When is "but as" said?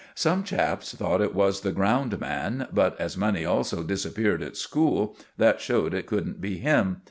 2.73-3.15